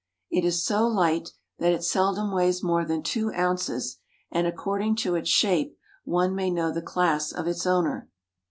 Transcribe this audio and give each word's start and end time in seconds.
It 0.31 0.43
is 0.43 0.65
so 0.65 0.87
light 0.87 1.29
that 1.59 1.73
it 1.73 1.83
seldom 1.83 2.31
weighs 2.31 2.63
more 2.63 2.83
than 2.85 3.03
two 3.03 3.31
ounces, 3.33 3.97
and 4.31 4.47
according 4.47 4.95
to 4.95 5.13
its 5.13 5.29
shape 5.29 5.77
one 6.05 6.33
may 6.33 6.49
know 6.49 6.71
the 6.73 6.81
class 6.81 7.31
of 7.31 7.45
its 7.47 7.67
owner. 7.67 8.09